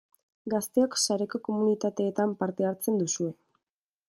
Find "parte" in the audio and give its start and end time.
2.43-2.71